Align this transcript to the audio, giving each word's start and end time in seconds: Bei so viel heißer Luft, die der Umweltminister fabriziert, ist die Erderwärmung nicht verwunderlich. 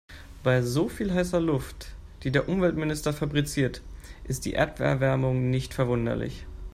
Bei 0.41 0.63
so 0.63 0.89
viel 0.89 1.13
heißer 1.13 1.39
Luft, 1.39 1.89
die 2.23 2.31
der 2.31 2.49
Umweltminister 2.49 3.13
fabriziert, 3.13 3.83
ist 4.23 4.45
die 4.45 4.55
Erderwärmung 4.55 5.51
nicht 5.51 5.75
verwunderlich. 5.75 6.47